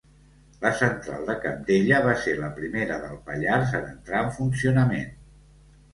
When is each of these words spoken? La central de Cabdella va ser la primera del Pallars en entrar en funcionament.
La 0.61 0.69
central 0.79 1.27
de 1.31 1.35
Cabdella 1.43 1.99
va 2.07 2.15
ser 2.23 2.33
la 2.39 2.49
primera 2.57 2.97
del 3.07 3.19
Pallars 3.29 3.77
en 3.81 3.87
entrar 3.93 4.27
en 4.29 4.37
funcionament. 4.39 5.13